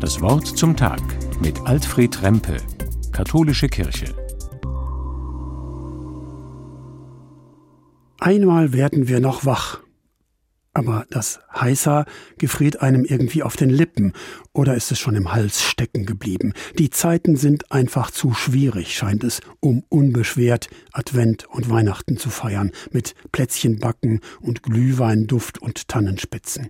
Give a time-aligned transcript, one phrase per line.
[0.00, 1.00] Das Wort zum Tag
[1.40, 2.58] mit Alfred Rempe,
[3.12, 4.14] Katholische Kirche.
[8.18, 9.80] Einmal werden wir noch wach.
[10.76, 12.04] Aber das Heißer
[12.36, 14.12] gefriert einem irgendwie auf den Lippen
[14.52, 16.52] oder ist es schon im Hals stecken geblieben?
[16.78, 22.72] Die Zeiten sind einfach zu schwierig, scheint es, um unbeschwert Advent und Weihnachten zu feiern,
[22.90, 26.68] mit Plätzchenbacken und Glühweinduft und Tannenspitzen.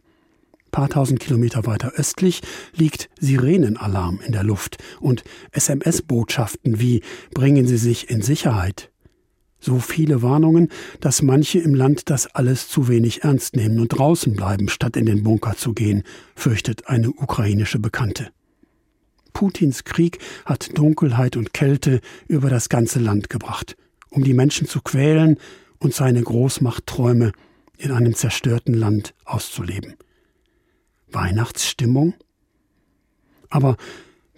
[0.77, 2.43] Paar tausend Kilometer weiter östlich
[2.75, 7.01] liegt Sirenenalarm in der Luft und SMS-Botschaften wie
[7.33, 8.91] Bringen Sie sich in Sicherheit,
[9.59, 10.69] so viele Warnungen,
[11.01, 15.07] dass manche im Land das alles zu wenig ernst nehmen und draußen bleiben, statt in
[15.07, 16.03] den Bunker zu gehen,
[16.35, 18.29] fürchtet eine ukrainische Bekannte.
[19.33, 23.79] Putins Krieg hat Dunkelheit und Kälte über das ganze Land gebracht,
[24.11, 25.39] um die Menschen zu quälen
[25.79, 27.33] und seine Großmachtträume
[27.79, 29.95] in einem zerstörten Land auszuleben.
[31.11, 32.15] Weihnachtsstimmung?
[33.49, 33.77] Aber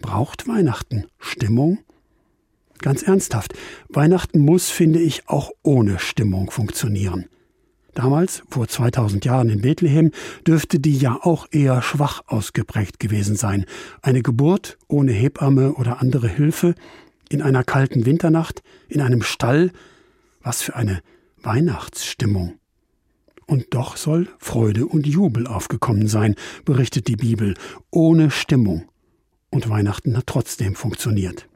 [0.00, 1.78] braucht Weihnachten Stimmung?
[2.78, 3.54] Ganz ernsthaft,
[3.88, 7.26] Weihnachten muss, finde ich, auch ohne Stimmung funktionieren.
[7.94, 10.12] Damals, vor 2000 Jahren in Bethlehem,
[10.46, 13.64] dürfte die ja auch eher schwach ausgeprägt gewesen sein.
[14.02, 16.76] Eine Geburt ohne Hebamme oder andere Hilfe,
[17.28, 19.72] in einer kalten Winternacht, in einem Stall.
[20.40, 21.02] Was für eine
[21.42, 22.58] Weihnachtsstimmung.
[23.48, 26.34] Und doch soll Freude und Jubel aufgekommen sein,
[26.66, 27.54] berichtet die Bibel,
[27.90, 28.84] ohne Stimmung.
[29.50, 31.48] Und Weihnachten hat trotzdem funktioniert.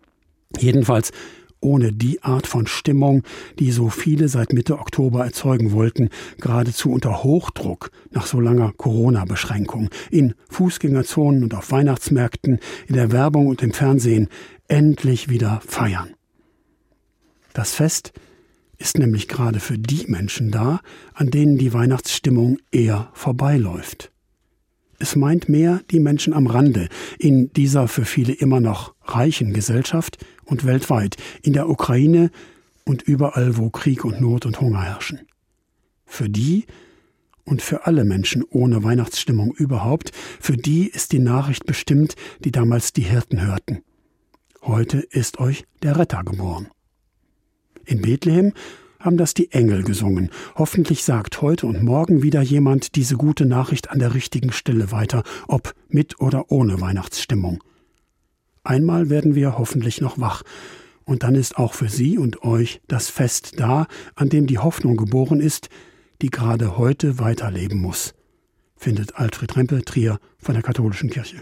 [0.58, 1.12] Jedenfalls
[1.60, 3.22] ohne die Art von Stimmung,
[3.58, 6.08] die so viele seit Mitte Oktober erzeugen wollten,
[6.40, 13.48] geradezu unter Hochdruck nach so langer Corona-Beschränkung, in Fußgängerzonen und auf Weihnachtsmärkten, in der Werbung
[13.48, 14.28] und im Fernsehen,
[14.66, 16.14] endlich wieder feiern.
[17.52, 18.12] Das Fest
[18.82, 20.80] ist nämlich gerade für die Menschen da,
[21.14, 24.10] an denen die Weihnachtsstimmung eher vorbeiläuft.
[24.98, 26.88] Es meint mehr die Menschen am Rande,
[27.18, 32.30] in dieser für viele immer noch reichen Gesellschaft und weltweit, in der Ukraine
[32.84, 35.20] und überall, wo Krieg und Not und Hunger herrschen.
[36.04, 36.66] Für die
[37.44, 40.10] und für alle Menschen ohne Weihnachtsstimmung überhaupt,
[40.40, 43.82] für die ist die Nachricht bestimmt, die damals die Hirten hörten.
[44.60, 46.68] Heute ist euch der Retter geboren.
[47.84, 48.52] In Bethlehem
[48.98, 50.30] haben das die Engel gesungen.
[50.54, 55.22] Hoffentlich sagt heute und morgen wieder jemand diese gute Nachricht an der richtigen Stelle weiter,
[55.48, 57.62] ob mit oder ohne Weihnachtsstimmung.
[58.64, 60.42] Einmal werden wir hoffentlich noch wach,
[61.04, 64.96] und dann ist auch für Sie und euch das Fest da, an dem die Hoffnung
[64.96, 65.68] geboren ist,
[66.20, 68.14] die gerade heute weiterleben muss,
[68.76, 71.38] findet Alfred Rempe Trier von der Katholischen Kirche.